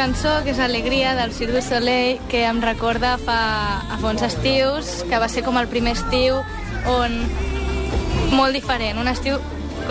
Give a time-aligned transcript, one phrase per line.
[0.00, 3.40] cançó, que és Alegria, del Cirque du Soleil, que em recorda fa,
[3.84, 6.38] a fa uns estius, que va ser com el primer estiu
[6.88, 7.16] on...
[8.32, 9.36] molt diferent, un estiu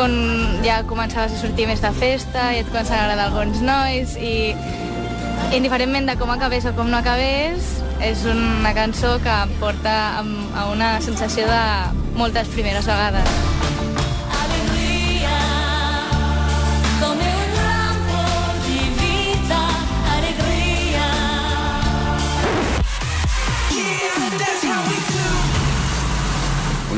[0.02, 0.16] on
[0.64, 4.56] ja començaves a sortir més de festa i et començaven a agradar alguns nois i
[5.54, 7.70] indiferentment de com acabés o com no acabés,
[8.02, 11.64] és una cançó que em porta a una sensació de
[12.18, 13.49] moltes primeres vegades.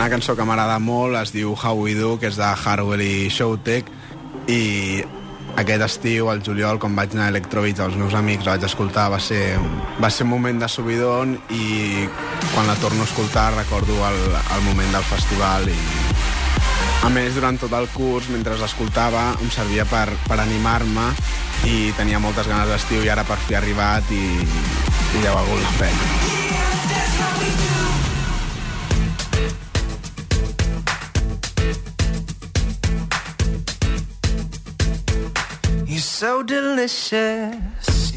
[0.01, 3.27] Una cançó que m'agrada molt es diu How We Do, que és de Harwell i
[3.29, 3.85] Showtech,
[4.49, 5.03] i
[5.61, 9.03] aquest estiu, al juliol, quan vaig anar a Electrobeats els meus amics, la vaig escoltar,
[9.13, 9.59] va ser,
[10.01, 12.07] va ser un moment de subidon i
[12.55, 15.77] quan la torno a escoltar recordo el, el moment del festival i
[17.05, 21.11] a més, durant tot el curs, mentre l'escoltava, em servia per, per animar-me
[21.69, 25.37] i tenia moltes ganes d'estiu i ara per fi ha arribat i, i ja ha
[25.37, 26.09] valgut la pena.
[27.61, 27.80] You're
[36.21, 37.57] so delicious.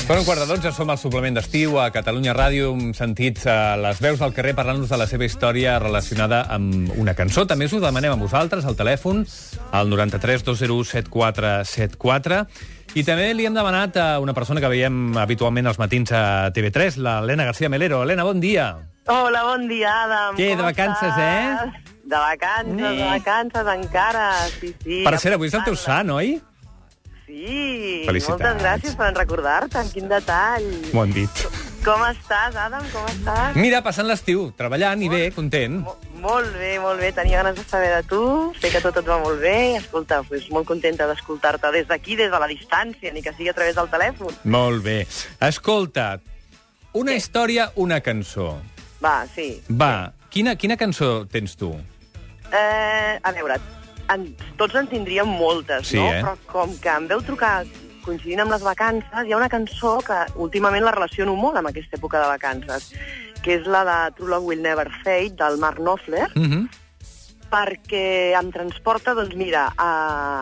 [0.05, 3.73] Són un quart de dotze, som al suplement d'estiu a Catalunya Ràdio, hem sentit uh,
[3.81, 7.47] les veus al carrer parlant-nos de la seva història relacionada amb una cançó.
[7.49, 9.23] També us ho demanem a vosaltres, al telèfon,
[9.73, 12.43] al 93 201 7474.
[13.01, 17.01] I també li hem demanat a una persona que veiem habitualment als matins a TV3,
[17.01, 18.03] l'Helena García Melero.
[18.05, 18.69] Helena, bon dia.
[19.09, 20.37] Hola, bon dia, Adam.
[20.37, 21.73] Què, de vacances, estàs?
[21.73, 21.93] eh?
[22.05, 22.97] De vacances, Eh.
[23.01, 24.29] de vacances encara,
[24.61, 25.01] sí, sí.
[25.09, 26.37] Per cert, avui és el teu sant, oi?
[28.05, 28.41] Sí, Felicitats.
[28.43, 30.67] moltes gràcies per recordar-te, quin detall.
[30.93, 31.45] M'ho han dit.
[31.85, 33.57] Com estàs, Adam, com estàs?
[33.57, 35.81] Mira, passant l'estiu, treballant i bé, content.
[35.85, 39.05] Mo- Molt bé, molt bé, tenia ganes de saber de tu, sé que tot et
[39.07, 43.21] va molt bé, escolta, pues, molt contenta d'escoltar-te des d'aquí, des de la distància, ni
[43.21, 44.33] que sigui a través del telèfon.
[44.45, 45.07] Molt bé.
[45.41, 46.21] Escolta,
[46.95, 48.59] una història, una cançó.
[49.05, 49.63] Va, sí.
[49.69, 51.75] Va, quina, quina cançó tens tu?
[52.53, 53.59] Eh, a veure,
[54.09, 56.09] en, tots en tindríem moltes, Sí, no?
[56.13, 56.23] eh?
[56.23, 57.65] Però com que em veu trucar
[58.05, 61.99] coincidint amb les vacances, hi ha una cançó que últimament la relaciono molt amb aquesta
[61.99, 62.93] època de vacances,
[63.43, 66.69] que és la de True Love Will Never Fade, del Mark Knopfler, Mm -hmm.
[67.51, 69.89] Perquè em transporta, doncs mira, a,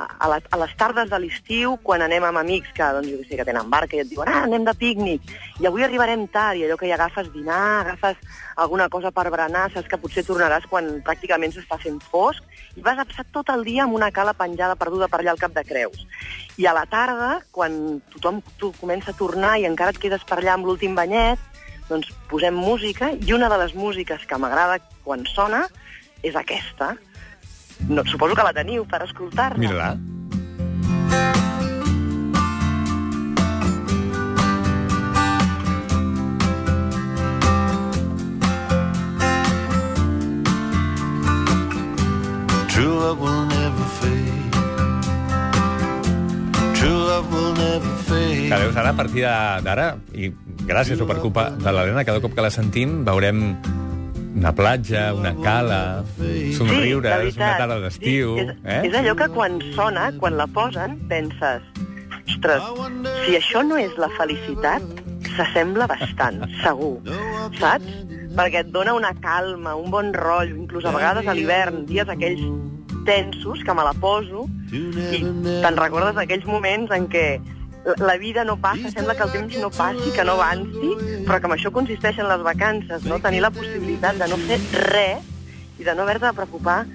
[0.07, 3.37] a, la, a les tardes de l'estiu, quan anem amb amics que, doncs, jo sé,
[3.39, 6.67] que tenen barca i et diuen, ah, anem de pícnic, i avui arribarem tard, i
[6.67, 8.21] allò que hi agafes dinar, agafes
[8.57, 12.43] alguna cosa per berenar, saps que potser tornaràs quan pràcticament s'està fent fosc,
[12.77, 15.43] i vas a passar tot el dia amb una cala penjada perduda per allà al
[15.43, 16.07] cap de Creus.
[16.57, 20.41] I a la tarda, quan tothom tu comença a tornar i encara et quedes per
[20.41, 21.41] allà amb l'últim banyet,
[21.89, 25.67] doncs posem música, i una de les músiques que m'agrada quan sona
[26.23, 26.95] és aquesta.
[27.89, 29.59] No, suposo que la teniu per escoltar-la.
[29.59, 29.93] Mira-la.
[42.73, 44.51] True love will never fade.
[46.79, 48.49] True love will never fade.
[48.49, 50.33] Que veus, ara, a partir de- d'ara, i
[50.67, 53.57] gràcies o per culpa de l'Helena, cada cop que la sentim veurem
[54.35, 56.05] una platja, una cala,
[56.57, 58.37] somriures, la una tarda d'estiu...
[58.39, 58.81] Sí, és, eh?
[58.89, 61.65] és allò que quan sona, quan la posen, penses
[62.23, 62.63] ostres,
[63.25, 64.83] si això no és la felicitat,
[65.37, 66.97] s'assembla bastant, segur,
[67.61, 67.89] saps?
[68.33, 72.43] Perquè et dona una calma, un bon rotllo, inclús a vegades a l'hivern, dies aquells
[73.05, 77.27] tensos que me la poso i te'n recordes d'aquells moments en què
[77.85, 80.93] la- vida no passa, sembla que el temps no passi, que no avanci,
[81.27, 83.19] però que amb això consisteixen les vacances, no?
[83.19, 84.59] Tenir la possibilitat de no fer
[84.93, 85.25] res
[85.79, 86.87] i de no haver-te de preocupar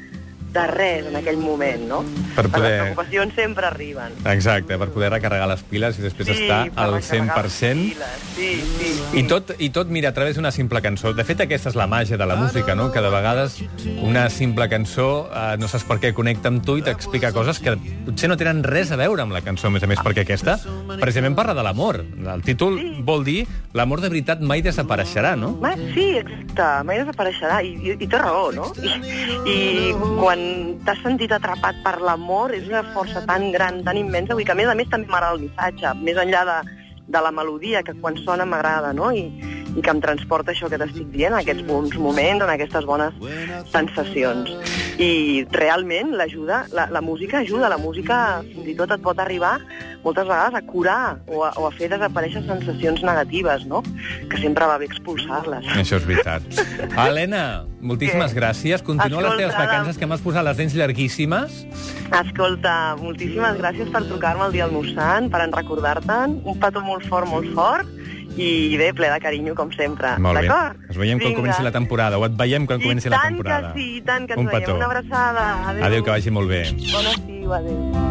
[0.54, 2.04] de res en aquell moment, no?
[2.36, 4.14] Per Les poder- preocupacions sempre arriben.
[4.26, 7.82] Exacte, per poder recarregar les piles i després estar per al recarregar les 100%.
[7.92, 8.08] piles,
[8.38, 9.20] Sí, sí, sí.
[9.20, 11.14] I tot, I tot, mira, a través d'una simple cançó.
[11.14, 12.92] De fet, aquesta és la màgia de la música, no?
[12.92, 13.58] Que de vegades
[14.02, 17.76] una simple cançó eh, no saps per què connecta amb tu i t'explica coses que
[18.06, 20.60] potser no tenen res a veure amb la cançó, a més a més, perquè aquesta
[21.00, 22.04] precisament parla de l'amor.
[22.28, 23.02] El títol Sí.
[23.04, 25.54] vol dir l'amor de veritat mai desapareixerà, no?
[25.62, 28.72] Ma, sí, exacte, mai desapareixerà, i, i, i té raó, no?
[28.82, 30.37] I, i quan
[30.86, 34.60] t'has sentit atrapat per l'amor és una força tan gran, tan immensa, vull que a
[34.60, 36.58] més a més també m'agrada el missatge, més enllà de,
[37.08, 39.12] de la melodia, que quan sona m'agrada, no?
[39.12, 39.28] I,
[39.78, 43.14] i que em transporta això que t'estic dient, en aquests bons moments, en aquestes bones
[43.74, 44.50] sensacions.
[44.98, 49.60] I realment l'ajuda, la, la música ajuda, la música fins i tot et pot arribar
[50.04, 53.82] moltes vegades a curar o a, o a fer desaparèixer sensacions negatives, no?
[54.32, 55.68] Que sempre va bé expulsar-les.
[55.76, 56.46] Això és veritat.
[57.06, 57.44] Helena,
[57.82, 58.40] moltíssimes Què?
[58.40, 58.86] gràcies.
[58.88, 61.60] Continua les teves Escolta, vacances, que m'has posat les dents llarguíssimes.
[62.22, 66.40] Escolta, moltíssimes gràcies per trucar-me el dia del meu sant, per en recordar-te'n.
[66.48, 67.97] Un petó molt fort, molt fort,
[68.38, 70.16] i bé, ple de carinyo, com sempre.
[70.20, 70.48] Molt bé.
[70.48, 71.42] Ens veiem quan Vinga.
[71.42, 73.74] comenci la temporada, o et veiem quan comenci I la tant temporada.
[73.74, 74.62] que sí, i tant que ens Un veiem.
[74.62, 74.76] petó.
[74.76, 75.70] Una abraçada.
[75.70, 75.84] Adéu.
[75.84, 76.64] Adéu, que vagi molt bé.
[76.92, 78.08] Bon estiu, adéu.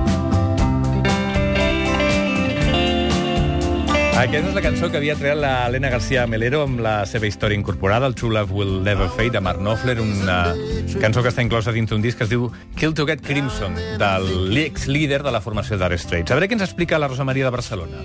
[4.16, 7.54] Aquesta és la cançó que havia tret la Elena García Melero amb la seva història
[7.58, 10.54] incorporada, el True Love Will Never Fade, de Mark Knopfler, una
[11.02, 12.48] cançó que està inclosa dins d'un disc que es diu
[12.80, 16.32] Kill to Get Crimson, del ex-líder de la formació Dire Straits.
[16.32, 18.00] A veure què ens explica la Rosa Maria de Barcelona.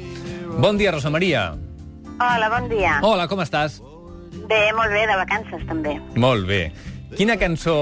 [0.60, 1.54] Bon dia, Rosa Maria.
[2.22, 3.00] Hola, bon dia.
[3.02, 3.80] Hola, com estàs?
[4.48, 5.96] Bé, molt bé, de vacances també.
[6.22, 6.68] Molt bé.
[7.18, 7.74] Quina cançó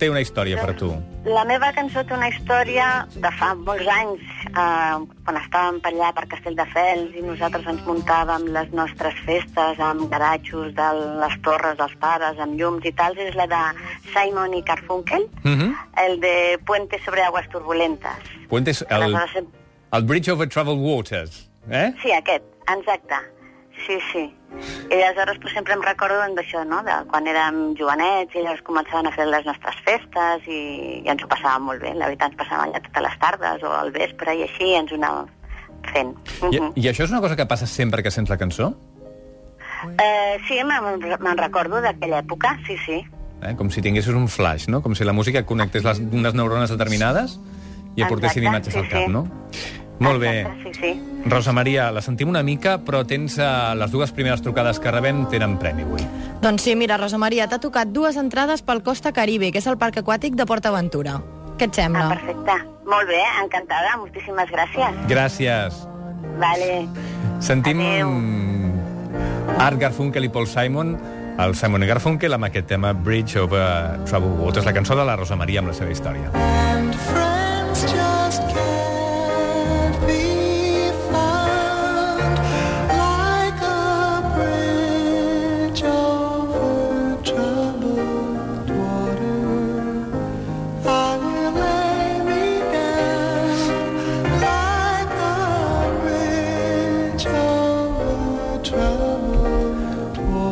[0.00, 0.88] té una història per tu?
[1.24, 4.20] La meva cançó té una història de fa molts anys,
[4.50, 10.10] eh, quan estàvem per allà per Castelldefels i nosaltres ens muntàvem les nostres festes amb
[10.12, 10.90] garatxos de
[11.22, 13.62] les torres dels pares, amb llums i tal, és la de
[14.12, 15.74] Simon i Carfunkel, Mhm.
[16.04, 18.18] el de Puente sobre aguas turbulentas.
[18.48, 19.16] Puentes, el,
[19.92, 21.46] el Bridge over Troubled Waters.
[21.70, 21.92] Eh?
[22.02, 23.14] Sí, aquest, exacte.
[23.86, 24.22] Sí, sí.
[24.90, 29.06] I aleshores pues, sempre em recordo d'això, no?, de quan érem jovenets i llavors començaven
[29.08, 30.60] a fer les nostres festes i,
[31.04, 31.94] i ens ho passàvem molt bé.
[31.94, 34.98] La veritat, ens passàvem allà totes les tardes o al vespre i així ens ho
[35.00, 35.30] anàvem
[35.92, 36.14] fent.
[36.50, 36.72] I, Mhm.
[36.76, 38.74] I això és una cosa que passa sempre que sents la cançó?
[39.96, 43.00] Eh, sí, me'n me'n recordo d'aquella època, sí, sí.
[43.42, 43.54] Eh?
[43.56, 44.82] Com si tinguessis un flash, no?
[44.82, 47.38] Com si la música connectés les, unes neurones determinades
[47.96, 49.10] i aportessin Exacte, imatges sí, al cap, sí.
[49.10, 49.24] no?
[50.00, 50.40] Molt bé.
[50.42, 51.09] Exacte, sí, sí.
[51.26, 55.26] Rosa Maria, la sentim una mica, però tens uh, les dues primeres trucades que rebem
[55.30, 56.00] tenen premi avui.
[56.40, 59.76] Doncs sí, mira, Rosa Maria, t'ha tocat dues entrades pel Costa Caribe, que és el
[59.78, 61.18] parc aquàtic de Port Aventura.
[61.60, 62.08] Què et Ah, sembla?
[62.08, 62.56] perfecte.
[62.90, 64.96] Molt bé, encantada, moltíssimes gràcies.
[65.06, 65.76] Gràcies.
[66.40, 66.88] Vale.
[67.40, 68.10] Sentim Adéu.
[69.60, 70.96] Art Garfunkel i Paul Simon,
[71.38, 75.16] el Simon i Garfunkel amb aquest tema Bridge over Troubled Waters, la cançó de la
[75.16, 76.32] Rosa Maria amb la seva història.
[76.34, 76.94] And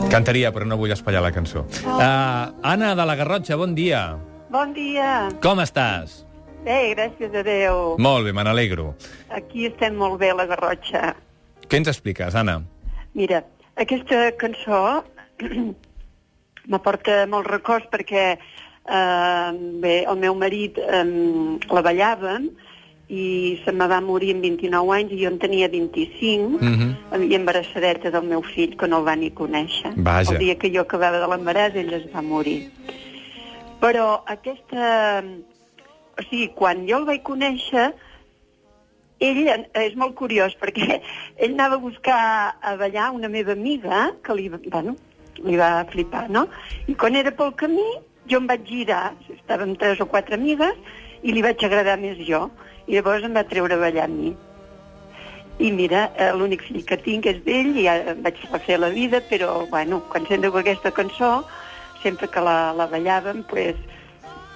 [0.09, 1.67] Cantaria, però no vull espallar la cançó.
[1.85, 4.17] Uh, Anna de la Garrotxa, bon dia.
[4.49, 5.29] Bon dia.
[5.45, 6.23] Com estàs?
[6.65, 7.99] Bé, gràcies a Déu.
[8.01, 8.95] Molt bé, me n'alegro.
[9.37, 11.13] Aquí estem molt bé, a la Garrotxa.
[11.69, 12.63] Què ens expliques, Anna?
[13.19, 13.43] Mira,
[13.77, 14.81] aquesta cançó
[16.73, 19.51] m'aporta molts records perquè eh,
[19.85, 21.05] bé, el meu marit eh,
[21.69, 22.49] la ballàvem
[23.09, 27.23] i se me va morir amb 29 anys i jo en tenia 25 Mhm.
[27.31, 29.95] i embarassadeta del meu fill que no el va ni conèixer.
[29.97, 30.33] Vaja.
[30.33, 32.71] El dia que jo acabava de l'embaràs ell es va morir.
[33.81, 35.23] Però aquesta...
[36.19, 37.93] O sigui, quan jo el vaig conèixer,
[39.21, 41.01] ell és molt curiós perquè
[41.43, 44.97] ell anava a buscar a ballar una meva amiga que li, bueno,
[45.45, 46.49] li va flipar, no?
[46.89, 47.87] I quan era pel camí
[48.29, 50.75] jo em vaig girar, estàvem tres o quatre amigues,
[51.23, 52.51] i li vaig agradar més jo.
[52.89, 54.35] I llavors em va treure a ballar amb mi.
[55.59, 59.21] I mira, eh, l'únic fill que tinc és d'ell i ja vaig fer la vida,
[59.29, 61.45] però bueno, quan sento aquesta cançó,
[62.03, 63.75] sempre que la, la ballàvem, pues,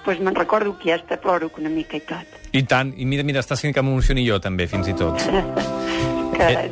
[0.05, 2.39] pues me'n recordo que ja està ploro una mica i tot.
[2.53, 5.19] I tant, i mira, mira, està sent que m'emocioni jo també, fins i tot.
[6.33, 6.69] Que Eh,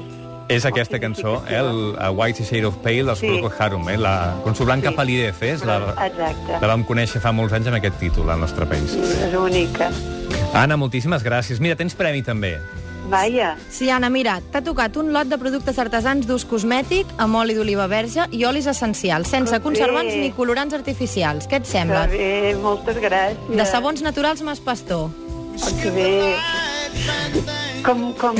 [0.50, 3.28] és aquesta cançó, eh, el a White Shade of Pale dels Sí.
[3.28, 4.96] Procol Harum, eh, la, con su blanca Sí.
[4.96, 5.78] palidez, eh, és la,
[6.08, 6.58] Exacte.
[6.60, 8.96] la vam conèixer fa molts anys amb aquest títol al nostre país.
[8.96, 9.92] És única.
[10.54, 11.60] Anna, moltíssimes gràcies.
[11.64, 12.58] Mira, tens premi també.
[13.10, 17.56] Vaja, Sí, Anna, mira, t'ha tocat un lot de productes artesans d'ús cosmètic amb oli
[17.58, 19.64] d'oliva verge i olis essencials, sense Que bé.
[19.64, 21.48] conservants ni colorants artificials.
[21.48, 22.06] Què et que sembla?
[22.08, 23.56] bé, moltes gràcies.
[23.58, 25.10] De sabons naturals Mas Pastor.
[25.10, 26.36] Oh, que bé.
[27.84, 28.36] Com, com,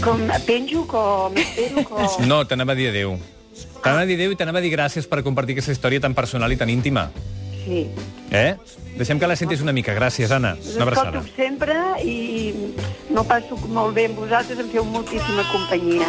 [0.00, 2.06] com penjo, com espero, com...
[2.28, 3.18] No, t'anava a dir adéu.
[3.82, 6.52] T'anava a dir adéu i t'anava a dir gràcies per compartir aquesta història tan personal
[6.52, 7.10] i tan íntima.
[7.68, 7.84] Sí.
[8.32, 8.56] Eh?
[8.98, 9.92] Deixem que la sentis una mica.
[9.94, 10.56] Gràcies, Anna.
[10.74, 11.20] Una abraçada.
[11.20, 12.16] escolto sempre i
[13.12, 16.08] no passo molt bé amb vosaltres, em feu moltíssima companyia.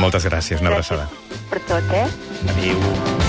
[0.00, 0.64] Moltes gràcies.
[0.64, 1.06] Una abraçada.
[1.12, 2.08] Gràcies per tot, eh?
[2.48, 3.23] Adéu.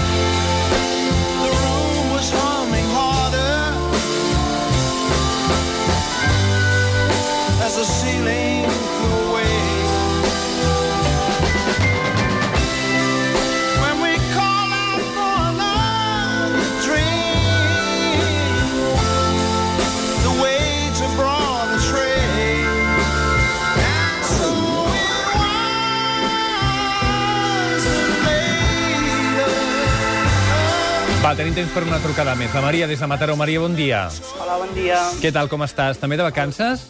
[31.25, 32.51] Va, tenim temps per una trucada més.
[32.53, 33.33] La Maria, des de Mataró.
[33.35, 34.03] Maria, bon dia.
[34.37, 34.99] Hola, bon dia.
[35.23, 35.97] Què tal, com estàs?
[35.97, 36.83] També de vacances?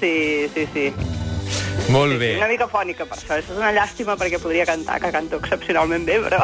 [0.00, 0.86] Sí, sí, sí.
[1.92, 2.30] Molt bé.
[2.38, 3.34] Una mica fònica, per això.
[3.36, 6.38] Això és una llàstima perquè podria cantar, que canto excepcionalment bé, però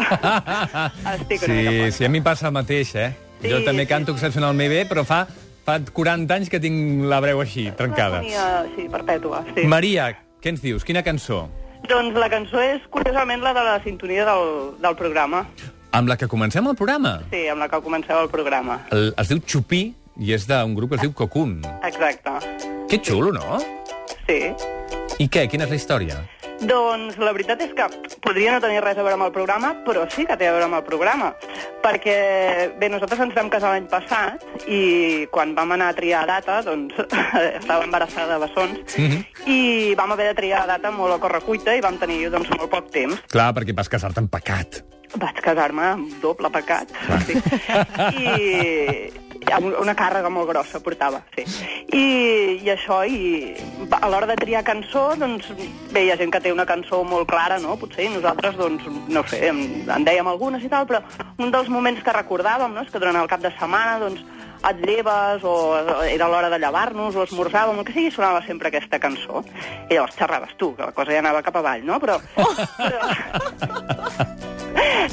[1.14, 1.94] estic una mica Sí, fònica.
[1.96, 3.08] sí, a mi passa el mateix, eh?
[3.40, 5.22] Sí, jo també sí, canto excepcionalment bé, però fa,
[5.64, 8.20] fa 40 anys que tinc la breu així, trencada.
[8.26, 9.64] Una sí, perpètua, sí.
[9.64, 10.10] Maria,
[10.42, 10.84] què ens dius?
[10.84, 11.46] Quina cançó?
[11.88, 15.46] Doncs la cançó és, curiosament, la de la sintonia del, del programa.
[15.98, 17.16] Amb la que comencem el programa.
[17.32, 18.76] Sí, amb la que comenceu el programa.
[18.94, 19.80] El, es diu Chupí
[20.22, 21.56] i és d'un grup que es diu Cocoon.
[21.88, 22.36] Exacte.
[22.90, 23.58] Que xulo, no?
[24.28, 24.38] Sí.
[25.18, 25.48] I què?
[25.50, 26.18] Quina és la història?
[26.58, 27.84] Doncs la veritat és que
[28.22, 30.66] podria no tenir res a veure amb el programa, però sí que té a veure
[30.68, 31.32] amb el programa.
[31.82, 32.16] Perquè,
[32.78, 36.94] bé, nosaltres ens vam casar l'any passat i quan vam anar a triar data, doncs
[37.60, 39.24] estava embarassada de bessons, Mhm.
[39.50, 42.90] i vam haver de triar data molt a correcuita i vam tenir doncs, molt poc
[42.94, 43.22] temps.
[43.30, 44.82] Clar, perquè vas casar-te en pecat.
[45.16, 46.92] Vaig casar-me amb doble pecat.
[47.24, 47.38] Sí.
[48.18, 49.18] I
[49.80, 51.44] una càrrega molt grossa portava, sí.
[51.94, 52.04] I,
[52.64, 53.54] i això, i
[53.96, 55.48] a l'hora de triar cançó, doncs,
[55.92, 57.76] bé, hi ha gent que té una cançó molt clara, no?
[57.80, 61.00] Potser, i nosaltres, doncs, no sé, en, en dèiem algunes i tal, però
[61.38, 64.24] un dels moments que recordàvem, no?, és que durant el cap de setmana, doncs,
[64.68, 65.54] et lleves, o
[66.10, 69.44] era l'hora de llevar-nos, o esmorzàvem, el que sigui, sonava sempre aquesta cançó.
[69.86, 72.00] I llavors xerraves tu, que la cosa ja anava cap avall, no?
[72.02, 72.98] Però, però,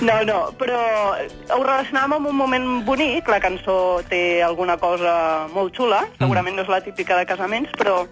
[0.07, 0.79] no, no, però
[1.15, 3.29] ho relacionàvem amb un moment bonic.
[3.31, 3.77] La cançó
[4.10, 6.03] té alguna cosa molt xula.
[6.19, 8.03] Segurament no és la típica de casaments, però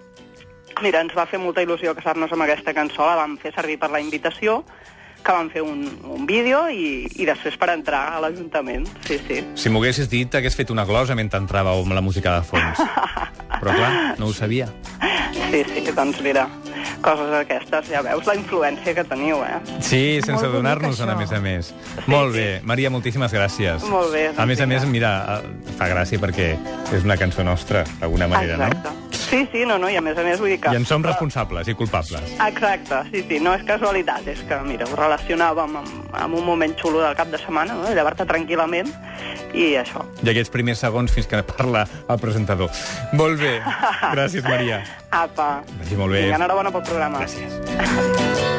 [0.81, 3.05] mira, ens va fer molta il·lusió casar-nos amb aquesta cançó.
[3.05, 4.62] La vam fer servir per la invitació,
[5.24, 8.88] que vam fer un, un vídeo i, i després per entrar a l'Ajuntament.
[9.08, 9.42] Sí, sí.
[9.60, 12.84] Si m'ho haguessis dit, hagués fet una glosa mentre entrava amb la música de fons.
[13.63, 14.68] Però clar, no ho sabia.
[15.53, 16.48] Sí, sí, doncs mira,
[17.06, 19.60] coses aquestes, ja veus la influència que teniu, eh?
[19.86, 21.72] Sí, sense donar-nos-en, a més a més.
[22.10, 22.48] Molt bé.
[22.65, 23.86] Maria, moltíssimes gràcies.
[23.92, 26.53] Molt bé, A més a més, mira, eh, fa gràcia perquè
[26.92, 29.02] és una cançó nostra, d'alguna manera, Exacte.
[29.13, 30.74] Sí, sí, no, no, i a més a més vull dir que...
[30.74, 32.36] I en som responsables i culpables.
[32.46, 35.93] Exacte, sí, sí, no és casualitat, és que, mira, ho relacionàvem amb,
[36.25, 37.89] amb un moment xulo del cap de setmana, no?
[37.96, 38.91] llevar-te tranquil·lament,
[39.53, 40.05] i això.
[40.22, 42.74] I aquests primers segons fins que parla el presentador.
[43.17, 43.60] Molt bé.
[44.15, 44.84] Gràcies, Maria.
[45.13, 45.51] Apa.
[45.79, 46.25] Vagi molt bé.
[46.25, 47.24] Vinga, enhorabona pel programa.
[47.25, 48.51] Gràcies.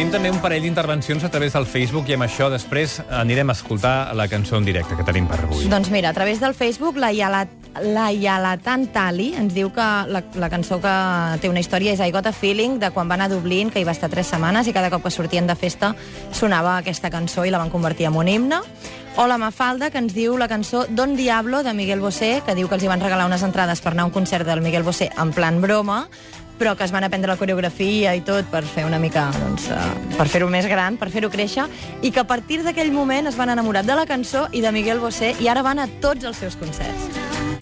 [0.00, 3.54] Tenim també un parell d'intervencions a través del Facebook i amb això després anirem a
[3.58, 5.66] escoltar la cançó en directe que tenim per avui.
[5.68, 7.42] Doncs mira, a través del Facebook, la, Yala,
[7.84, 10.94] la Yalatan Tali ens diu que la, la cançó que
[11.42, 13.84] té una història és I Got a Feeling, de quan van a Dublín, que hi
[13.84, 15.92] va estar tres setmanes, i cada cop que sortien de festa
[16.32, 18.62] sonava aquesta cançó i la van convertir en un himne.
[19.20, 22.70] O la Mafalda, que ens diu la cançó Don Diablo, de Miguel Bosé, que diu
[22.70, 25.10] que els hi van regalar unes entrades per anar a un concert del Miguel Bosé
[25.12, 26.06] en plan broma,
[26.60, 29.80] però que es van aprendre la coreografia i tot per fer una mica, doncs, uh,
[30.18, 31.64] per fer-ho més gran, per fer-ho créixer,
[32.04, 35.00] i que a partir d'aquell moment es van enamorar de la cançó i de Miguel
[35.00, 37.19] Bosé i ara van a tots els seus concerts.